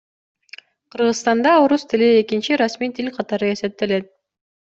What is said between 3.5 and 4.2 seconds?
эсептелет.